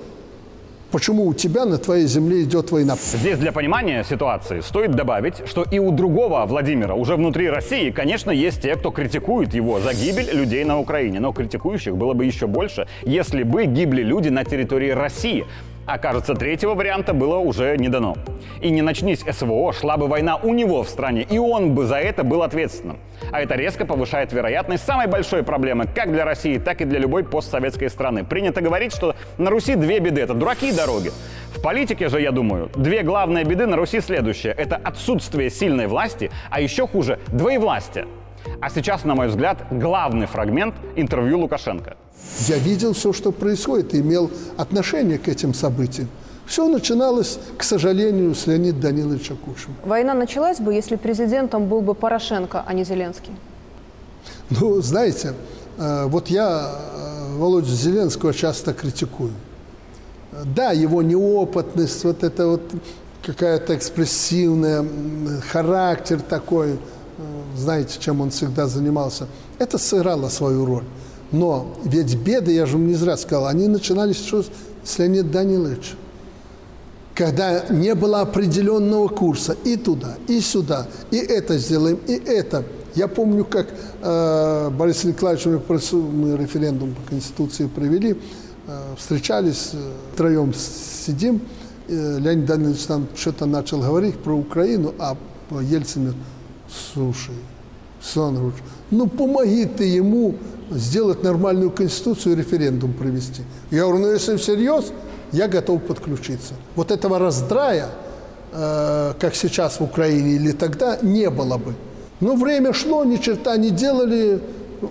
почему 0.95 1.27
у 1.27 1.35
тебя 1.35 1.65
на 1.65 1.77
твоей 1.77 2.07
земле 2.07 2.45
идет 2.45 2.71
война. 2.71 2.95
Здесь 2.95 3.37
для 3.39 3.51
понимания 3.51 4.05
ситуации 4.05 4.61
стоит 4.61 4.93
добавить, 4.93 5.43
что 5.45 5.65
и 5.65 5.81
у 5.81 5.91
другого 5.91 6.47
Владимира 6.47 6.95
уже 6.95 7.17
внутри 7.17 7.51
России, 7.51 7.91
конечно, 7.91 8.31
есть 8.31 8.63
те, 8.63 8.77
кто 8.77 8.93
критикует 8.93 9.55
его 9.55 9.81
за 9.81 9.93
гибель 9.93 10.31
людей 10.33 10.63
на 10.63 10.79
Украине. 10.79 11.19
Но 11.19 11.33
критикующих 11.33 11.97
было 11.97 12.15
бы 12.15 12.25
еще 12.25 12.47
больше, 12.47 12.87
если 13.03 13.43
бы 13.43 13.65
гибли 13.65 14.03
люди 14.03 14.29
на 14.29 14.45
территории 14.45 14.91
России. 14.91 15.45
А 15.87 15.99
кажется, 15.99 16.35
третьего 16.35 16.75
варианта 16.75 17.13
было 17.13 17.37
уже 17.37 17.77
не 17.77 17.89
дано. 17.89 18.17
И 18.63 18.71
не 18.71 18.81
начнись 18.81 19.21
СВО, 19.21 19.73
шла 19.75 19.99
бы 19.99 20.07
война 20.07 20.37
у 20.37 20.55
него 20.55 20.83
в 20.83 20.89
стране, 20.89 21.27
и 21.29 21.39
он 21.39 21.75
бы 21.75 21.85
за 21.85 21.97
это 21.97 22.25
был 22.25 22.43
ответственным. 22.43 22.99
А 23.31 23.43
это 23.43 23.55
резко 23.55 23.85
повышает 23.85 24.33
вероятность 24.33 24.85
самой 24.85 25.09
большой 25.09 25.43
проблемы 25.43 25.87
как 25.87 26.11
для 26.11 26.25
России, 26.25 26.57
так 26.59 26.81
и 26.81 26.87
для 26.87 26.99
любой 26.99 27.23
постсоветской 27.25 27.91
страны. 27.91 28.25
Принято 28.25 28.63
говорить, 28.63 28.95
что 28.95 29.15
на 29.37 29.51
Руси 29.51 29.75
две 29.75 29.99
беды– 29.99 30.21
это 30.23 30.33
дураки 30.33 30.71
и 30.71 30.73
дороги. 30.73 31.11
В 31.55 31.61
политике 31.61 32.09
же, 32.09 32.21
я 32.21 32.33
думаю, 32.33 32.71
две 32.75 33.03
главные 33.03 33.45
беды 33.45 33.67
на 33.67 33.77
Руси 33.77 34.01
следующие. 34.01 34.55
Это 34.55 34.77
отсутствие 34.77 35.51
сильной 35.51 35.87
власти, 35.87 36.31
а 36.51 36.63
еще 36.63 36.87
хуже– 36.87 37.19
двоевластие. 37.29 38.07
А 38.61 38.71
сейчас, 38.71 39.05
на 39.05 39.15
мой 39.15 39.29
взгляд, 39.29 39.59
главный 39.71 40.27
фрагмент 40.27 40.75
интервью 40.97 41.41
Лукашенко. 41.41 41.97
Я 42.47 42.59
видел 42.59 42.93
все, 42.93 43.13
что 43.13 43.33
происходит, 43.33 43.95
и 43.95 44.01
имел 44.01 44.31
отношение 44.57 45.19
к 45.19 45.29
этим 45.29 45.55
событиям. 45.55 46.09
Все 46.47 46.69
начиналось, 46.69 47.39
к 47.57 47.63
сожалению, 47.63 48.35
с 48.35 48.47
Леонида 48.47 48.81
Даниловича 48.81 49.35
Кушина. 49.35 49.75
Война 49.85 50.15
началась 50.15 50.61
бы, 50.61 50.75
если 50.75 50.97
президентом 50.97 51.67
был 51.69 51.81
бы 51.81 51.95
Порошенко, 51.95 52.63
а 52.67 52.75
не 52.75 52.85
Зеленский. 52.85 53.33
Ну, 54.51 54.81
знаете, 54.83 55.33
э, 55.79 56.05
вот 56.07 56.29
я 56.29 56.71
э, 56.71 57.37
Володю 57.37 57.73
Зеленского 57.73 58.35
часто 58.35 58.75
критикую. 58.75 59.33
Да, 60.45 60.73
его 60.73 61.03
неопытность, 61.03 62.05
вот 62.05 62.25
это 62.25 62.47
вот 62.49 62.63
какая-то 63.25 63.75
экспрессивная, 63.75 64.85
характер 65.51 66.21
такой, 66.21 66.79
знаете, 67.57 67.97
чем 68.01 68.21
он 68.21 68.31
всегда 68.31 68.67
занимался, 68.67 69.29
это 69.59 69.79
сыграло 69.79 70.29
свою 70.29 70.65
роль. 70.65 70.85
Но 71.33 71.67
ведь 71.85 72.15
беды, 72.17 72.53
я 72.53 72.67
же 72.67 72.77
не 72.77 72.95
зря 72.95 73.17
сказал, 73.17 73.47
они 73.47 73.67
начинались 73.67 74.19
еще 74.19 74.45
с 74.85 74.99
Леонида 74.99 75.29
Даниловича. 75.31 75.97
Когда 77.15 77.65
не 77.71 77.95
было 77.95 78.21
определенного 78.21 79.09
курса 79.09 79.57
и 79.65 79.77
туда, 79.77 80.17
и 80.27 80.41
сюда, 80.41 80.89
и 81.11 81.17
это 81.17 81.59
сделаем, 81.59 81.99
и 82.07 82.13
это. 82.13 82.65
Я 82.95 83.09
помню, 83.09 83.45
как 83.45 83.69
э, 84.03 84.71
Борис 84.71 85.05
Николаевич, 85.05 85.47
мы 85.47 86.37
референдум 86.37 86.95
по 86.95 87.11
Конституции 87.11 87.67
провели, 87.67 88.17
э, 88.67 88.95
встречались, 88.97 89.71
э, 89.73 89.93
втроем 90.13 90.53
сидим, 90.55 91.41
э, 91.89 92.19
Леонид 92.19 92.47
Данилович 92.47 92.83
там 92.85 93.07
что-то 93.17 93.47
начал 93.47 93.81
говорить 93.81 94.17
про 94.19 94.33
Украину, 94.37 94.95
а 94.99 95.17
Ельцин, 95.51 96.15
слушай, 96.69 97.35
Александр 97.99 98.53
ну 98.91 99.07
помоги 99.07 99.65
ты 99.65 99.85
ему 99.85 100.35
сделать 100.71 101.23
нормальную 101.23 101.71
конституцию 101.71 102.35
и 102.35 102.37
референдум 102.37 102.93
провести. 102.93 103.43
Я 103.71 103.83
говорю, 103.83 103.99
ну 103.99 104.13
если 104.13 104.37
всерьез, 104.37 104.93
я 105.33 105.49
готов 105.49 105.83
подключиться. 105.83 106.55
Вот 106.77 106.91
этого 106.91 107.19
раздрая, 107.19 107.89
э, 108.53 109.15
как 109.19 109.35
сейчас 109.35 109.81
в 109.81 109.85
Украине 109.85 110.33
или 110.33 110.53
тогда, 110.53 110.99
не 111.03 111.29
было 111.31 111.59
бы. 111.59 111.75
Но 112.21 112.37
время 112.37 112.73
шло, 112.73 113.05
ни 113.05 113.17
черта 113.17 113.57
не 113.57 113.71
делали, 113.71 114.41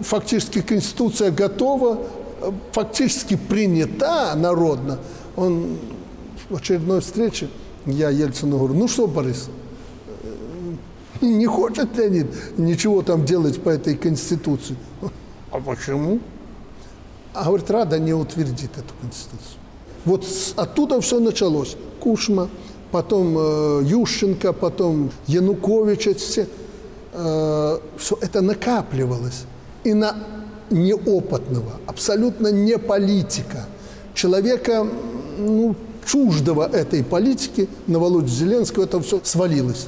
фактически 0.01 0.61
конституция 0.61 1.31
готова, 1.31 1.99
фактически 2.71 3.35
принята 3.37 4.33
народно. 4.35 4.99
Он 5.35 5.77
в 6.49 6.57
очередной 6.57 7.01
встрече, 7.01 7.47
я 7.85 8.09
Ельцину 8.09 8.57
говорю, 8.57 8.73
ну 8.73 8.87
что, 8.87 9.07
Борис, 9.07 9.47
э, 9.47 9.62
не 11.27 11.45
хочет 11.45 11.95
Леонид 11.97 12.27
ничего 12.57 13.01
там 13.01 13.25
делать 13.25 13.61
по 13.61 13.69
этой 13.69 13.95
конституции? 13.95 14.75
А 15.51 15.59
почему? 15.59 16.19
А 17.33 17.45
говорит, 17.45 17.69
Рада 17.71 17.99
не 17.99 18.13
утвердит 18.13 18.71
эту 18.77 18.93
конституцию. 19.01 19.59
Вот 20.05 20.25
оттуда 20.55 20.99
все 21.01 21.19
началось. 21.19 21.75
Кушма, 21.99 22.49
потом 22.91 23.35
э, 23.37 23.83
Ющенко, 23.85 24.53
потом 24.53 25.11
Янукович, 25.27 26.07
это 26.07 26.19
все. 26.19 26.47
Э, 27.13 27.79
все 27.97 28.17
это 28.21 28.41
накапливалось. 28.41 29.45
И 29.83 29.93
на 29.93 30.15
неопытного, 30.69 31.73
абсолютно 31.87 32.47
не 32.47 32.77
политика, 32.77 33.65
человека 34.13 34.87
ну, 35.37 35.75
чуждого 36.05 36.67
этой 36.67 37.03
политики, 37.03 37.69
на 37.87 37.99
Володю 37.99 38.27
Зеленского 38.27 38.83
это 38.83 38.99
все 39.01 39.21
свалилось. 39.23 39.87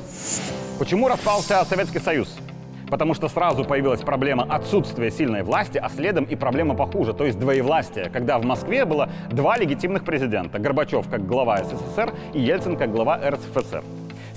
Почему 0.77 1.08
распался 1.08 1.63
Советский 1.63 2.00
Союз? 2.00 2.36
Потому 2.89 3.13
что 3.13 3.29
сразу 3.29 3.63
появилась 3.63 4.01
проблема 4.01 4.44
отсутствия 4.44 5.10
сильной 5.10 5.41
власти, 5.41 5.77
а 5.77 5.88
следом 5.88 6.25
и 6.25 6.36
проблема 6.36 6.75
похуже, 6.75 7.13
то 7.13 7.25
есть 7.25 7.39
двоевластие, 7.39 8.10
когда 8.10 8.38
в 8.38 8.46
Москве 8.46 8.84
было 8.84 9.10
два 9.32 9.58
легитимных 9.58 10.03
президента. 10.03 10.60
Горбачев 10.60 11.08
как 11.10 11.25
глава 11.25 11.63
СССР 11.63 12.13
и 12.34 12.41
Ельцин 12.41 12.75
как 12.75 12.91
глава 12.91 13.17
РСФСР. 13.17 13.84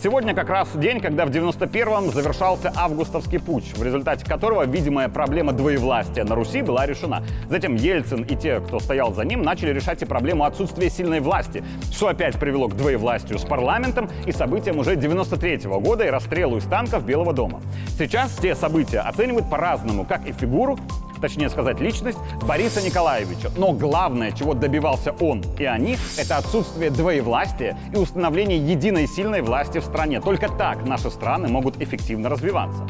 Сегодня 0.01 0.33
как 0.33 0.49
раз 0.49 0.69
день, 0.77 1.01
когда 1.01 1.27
в 1.27 1.31
91-м 1.31 2.13
завершался 2.13 2.73
августовский 2.77 3.41
путь, 3.41 3.77
в 3.77 3.83
результате 3.83 4.25
которого 4.25 4.65
видимая 4.65 5.09
проблема 5.09 5.53
двоевластия 5.53 6.23
на 6.23 6.37
Руси 6.37 6.63
была 6.63 6.87
решена. 6.87 7.25
Затем 7.51 7.75
Ельцин 7.75 8.23
и 8.23 8.37
те, 8.37 8.61
кто 8.61 8.79
стоял 8.79 9.13
за 9.13 9.25
ним, 9.25 9.43
начали 9.43 9.73
решать 9.73 10.01
и 10.03 10.05
проблему 10.05 10.45
отсутствия 10.45 10.89
сильной 10.89 11.19
власти, 11.19 11.65
что 11.91 12.07
опять 12.07 12.39
привело 12.39 12.69
к 12.69 12.77
двоевластию 12.77 13.41
с 13.41 13.45
парламентом 13.45 14.09
и 14.25 14.31
событиям 14.31 14.79
уже 14.79 14.95
93 14.95 15.67
-го 15.67 15.81
года 15.81 16.05
и 16.05 16.11
расстрелу 16.11 16.59
из 16.59 16.65
танков 16.65 17.05
Белого 17.05 17.33
дома. 17.33 17.61
Сейчас 17.99 18.37
те 18.37 18.55
события 18.55 19.01
оценивают 19.01 19.51
по-разному, 19.51 20.05
как 20.05 20.29
и 20.29 20.33
фигуру, 20.33 20.79
точнее 21.21 21.49
сказать, 21.49 21.81
личность 21.81 22.19
Бориса 22.47 22.85
Николаевича. 22.85 23.51
Но 23.57 23.73
главное, 23.73 24.33
чего 24.33 24.55
добивался 24.55 25.13
он 25.21 25.43
и 25.59 25.65
они, 25.65 25.97
это 26.17 26.37
отсутствие 26.37 26.91
двоевластия 26.91 27.79
и 27.93 27.97
установление 27.97 28.59
единой 28.59 29.07
сильной 29.07 29.43
власти 29.43 29.79
в 29.79 29.85
стране. 29.85 30.21
Только 30.21 30.49
так 30.49 30.85
наши 30.85 31.11
страны 31.11 31.49
могут 31.49 31.81
эффективно 31.81 32.29
развиваться. 32.29 32.87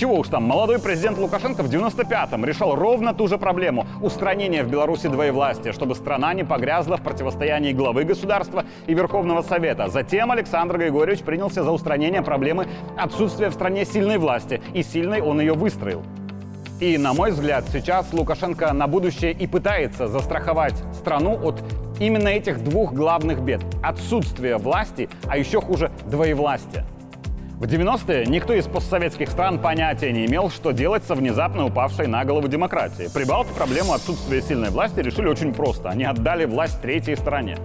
Чего 0.00 0.14
уж 0.14 0.28
там, 0.28 0.44
молодой 0.44 0.78
президент 0.78 1.18
Лукашенко 1.18 1.62
в 1.62 1.66
95-м 1.68 2.42
решал 2.46 2.74
ровно 2.74 3.12
ту 3.12 3.28
же 3.28 3.36
проблему– 3.36 3.86
устранения 4.00 4.62
в 4.62 4.70
Беларуси 4.70 5.08
двоевластия, 5.08 5.74
чтобы 5.74 5.94
страна 5.94 6.32
не 6.32 6.42
погрязла 6.42 6.96
в 6.96 7.02
противостоянии 7.02 7.74
главы 7.74 8.04
государства 8.04 8.64
и 8.86 8.94
Верховного 8.94 9.42
Совета. 9.42 9.88
Затем 9.88 10.30
Александр 10.30 10.78
Григорьевич 10.78 11.22
принялся 11.22 11.62
за 11.62 11.70
устранение 11.70 12.22
проблемы 12.22 12.66
отсутствия 12.96 13.50
в 13.50 13.52
стране 13.52 13.84
сильной 13.84 14.16
власти, 14.16 14.62
и 14.72 14.82
сильной 14.82 15.20
он 15.20 15.38
ее 15.38 15.52
выстроил. 15.52 16.02
И, 16.80 16.96
на 16.96 17.12
мой 17.12 17.30
взгляд, 17.30 17.66
сейчас 17.70 18.10
Лукашенко 18.10 18.72
на 18.72 18.86
будущее 18.86 19.32
и 19.32 19.46
пытается 19.46 20.08
застраховать 20.08 20.74
страну 20.94 21.38
от 21.42 21.62
именно 22.00 22.28
этих 22.28 22.64
двух 22.64 22.94
главных 22.94 23.42
бед– 23.42 23.60
отсутствия 23.82 24.56
власти, 24.56 25.10
а 25.26 25.36
еще 25.36 25.60
хуже– 25.60 25.92
двоевластия. 26.06 26.86
В 27.60 27.64
90-е 27.64 28.24
никто 28.24 28.54
из 28.54 28.64
постсоветских 28.64 29.28
стран 29.28 29.58
понятия 29.58 30.10
не 30.12 30.24
имел, 30.24 30.48
что 30.48 30.70
делать 30.70 31.04
со 31.04 31.14
внезапно 31.14 31.66
упавшей 31.66 32.06
на 32.06 32.24
голову 32.24 32.48
демократией. 32.48 33.10
Прибалты 33.12 33.52
проблему 33.52 33.92
отсутствия 33.92 34.40
сильной 34.40 34.70
власти 34.70 35.00
решили 35.00 35.28
очень 35.28 35.52
просто. 35.52 35.90
Они 35.90 36.04
отдали 36.04 36.46
власть 36.46 36.80
третьей 36.80 37.16
стороне. 37.16 37.58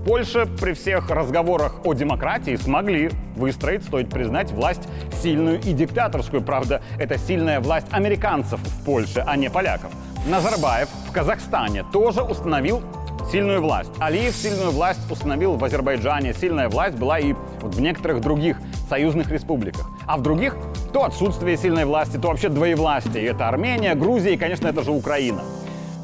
В 0.00 0.04
Польше 0.04 0.48
при 0.58 0.72
всех 0.72 1.10
разговорах 1.10 1.84
о 1.84 1.92
демократии 1.92 2.56
смогли 2.56 3.10
выстроить, 3.36 3.84
стоит 3.84 4.08
признать, 4.08 4.50
власть 4.50 4.80
сильную 5.22 5.60
и 5.60 5.74
диктаторскую. 5.74 6.40
Правда, 6.40 6.80
это 6.98 7.18
сильная 7.18 7.60
власть 7.60 7.86
американцев 7.90 8.60
в 8.60 8.84
Польше, 8.86 9.22
а 9.26 9.36
не 9.36 9.50
поляков. 9.50 9.92
Назарбаев 10.26 10.88
в 11.06 11.12
Казахстане 11.12 11.84
тоже 11.92 12.22
установил 12.22 12.82
сильную 13.30 13.60
власть. 13.60 13.90
Алиев 13.98 14.34
сильную 14.34 14.70
власть 14.70 15.00
установил 15.10 15.56
в 15.56 15.64
Азербайджане. 15.64 16.32
Сильная 16.32 16.70
власть 16.70 16.96
была 16.96 17.18
и 17.18 17.34
в 17.60 17.78
некоторых 17.78 18.22
других 18.22 18.56
союзных 18.88 19.30
республиках. 19.30 19.86
А 20.06 20.16
в 20.16 20.22
других 20.22 20.56
то 20.94 21.04
отсутствие 21.04 21.58
сильной 21.58 21.84
власти, 21.84 22.16
то 22.16 22.28
вообще 22.28 22.48
двоевластие. 22.48 23.26
Это 23.26 23.48
Армения, 23.48 23.94
Грузия 23.94 24.32
и, 24.32 24.38
конечно, 24.38 24.66
это 24.66 24.82
же 24.82 24.92
Украина. 24.92 25.42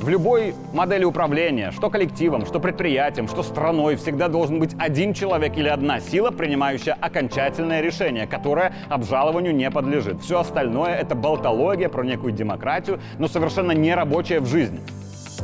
В 0.00 0.08
любой 0.08 0.54
модели 0.72 1.04
управления, 1.04 1.72
что 1.72 1.88
коллективом, 1.90 2.44
что 2.44 2.60
предприятием, 2.60 3.26
что 3.28 3.42
страной, 3.42 3.96
всегда 3.96 4.28
должен 4.28 4.60
быть 4.60 4.76
один 4.78 5.14
человек 5.14 5.56
или 5.56 5.68
одна 5.68 6.00
сила, 6.00 6.30
принимающая 6.30 6.96
окончательное 7.00 7.80
решение, 7.80 8.26
которое 8.26 8.74
обжалованию 8.88 9.54
не 9.54 9.70
подлежит. 9.70 10.20
Все 10.20 10.38
остальное— 10.38 10.94
это 11.00 11.14
болтология 11.14 11.88
про 11.88 12.04
некую 12.04 12.32
демократию, 12.32 13.00
но 13.18 13.26
совершенно 13.26 13.72
не 13.72 13.94
рабочая 13.94 14.40
в 14.40 14.46
жизни. 14.46 14.80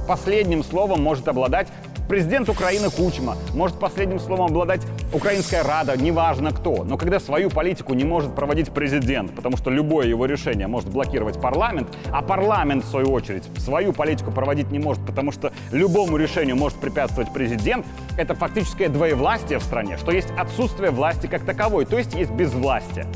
Последним 0.06 0.62
словом 0.62 1.02
может 1.02 1.28
обладать 1.28 1.68
президент 2.12 2.50
Украины 2.50 2.90
Кучма, 2.90 3.38
может 3.54 3.78
последним 3.78 4.20
словом 4.20 4.48
обладать 4.50 4.82
Украинская 5.14 5.62
Рада, 5.62 5.96
неважно 5.96 6.50
кто. 6.50 6.84
Но 6.84 6.98
когда 6.98 7.18
свою 7.18 7.48
политику 7.48 7.94
не 7.94 8.04
может 8.04 8.34
проводить 8.34 8.70
президент, 8.70 9.34
потому 9.34 9.56
что 9.56 9.70
любое 9.70 10.08
его 10.08 10.26
решение 10.26 10.66
может 10.66 10.90
блокировать 10.90 11.40
парламент, 11.40 11.88
а 12.12 12.20
парламент, 12.20 12.84
в 12.84 12.88
свою 12.90 13.10
очередь, 13.12 13.44
свою 13.56 13.94
политику 13.94 14.30
проводить 14.30 14.70
не 14.70 14.78
может, 14.78 15.06
потому 15.06 15.32
что 15.32 15.54
любому 15.70 16.18
решению 16.18 16.56
может 16.56 16.76
препятствовать 16.76 17.32
президент, 17.32 17.86
это 18.18 18.34
фактическое 18.34 18.90
двоевластие 18.90 19.58
в 19.58 19.62
стране, 19.62 19.96
что 19.96 20.12
есть 20.12 20.28
отсутствие 20.36 20.90
власти 20.90 21.28
как 21.28 21.46
таковой, 21.46 21.86
то 21.86 21.96
есть 21.96 22.14
есть 22.14 22.30
безвластие. 22.32 23.06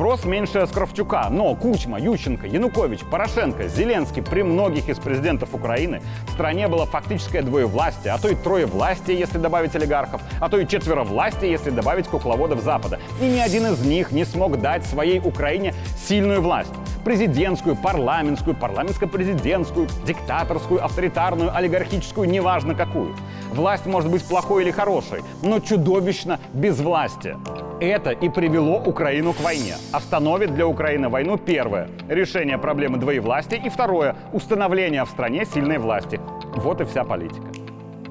Спрос 0.00 0.24
меньше 0.24 0.66
с 0.66 0.70
Кравчука, 0.70 1.28
но 1.28 1.54
Кучма, 1.54 2.00
Ющенко, 2.00 2.46
Янукович, 2.46 3.00
Порошенко, 3.00 3.68
Зеленский 3.68 4.22
при 4.22 4.40
многих 4.40 4.88
из 4.88 4.98
президентов 4.98 5.54
Украины 5.54 6.00
в 6.26 6.30
стране 6.30 6.68
было 6.68 6.86
фактическое 6.86 7.42
двоевластие, 7.42 8.14
а 8.14 8.18
то 8.18 8.30
и 8.30 8.34
трое 8.34 8.64
власти, 8.64 9.10
если 9.10 9.36
добавить 9.36 9.76
олигархов, 9.76 10.22
а 10.40 10.48
то 10.48 10.56
и 10.56 10.66
четверо 10.66 11.04
власти, 11.04 11.44
если 11.44 11.68
добавить 11.68 12.06
кукловодов 12.06 12.62
Запада. 12.62 12.98
И 13.20 13.24
ни 13.26 13.40
один 13.40 13.66
из 13.66 13.84
них 13.84 14.10
не 14.10 14.24
смог 14.24 14.58
дать 14.62 14.86
своей 14.86 15.20
Украине 15.20 15.74
сильную 16.08 16.40
власть. 16.40 16.72
Президентскую, 17.04 17.76
парламентскую, 17.76 18.54
парламентско-президентскую, 18.54 19.88
диктаторскую, 20.06 20.84
авторитарную, 20.84 21.54
олигархическую, 21.56 22.28
неважно 22.28 22.74
какую. 22.74 23.14
Власть 23.52 23.86
может 23.86 24.10
быть 24.10 24.22
плохой 24.22 24.62
или 24.62 24.70
хорошей, 24.70 25.22
но 25.42 25.60
чудовищно 25.60 26.38
без 26.52 26.78
власти. 26.78 27.36
Это 27.80 28.10
и 28.10 28.28
привело 28.28 28.78
Украину 28.78 29.32
к 29.32 29.40
войне. 29.40 29.76
Остановит 29.92 30.54
для 30.54 30.66
Украины 30.66 31.08
войну 31.08 31.38
первое– 31.38 31.88
решение 32.08 32.58
проблемы 32.58 32.98
двоевластия, 32.98 33.58
и 33.58 33.70
второе– 33.70 34.16
установление 34.34 35.04
в 35.04 35.08
стране 35.08 35.46
сильной 35.46 35.78
власти. 35.78 36.20
Вот 36.56 36.82
и 36.82 36.84
вся 36.84 37.04
политика. 37.04 37.46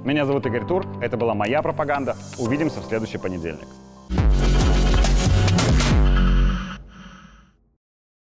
Меня 0.04 0.25
зовут 0.25 0.47
Игорь 0.47 0.65
Тур, 0.65 0.88
это 1.02 1.17
была 1.17 1.36
моя 1.36 1.62
пропаганда. 1.62 2.15
Увидимся 2.39 2.80
в 2.80 2.86
следующий 2.86 3.19
понедельник. 3.19 3.67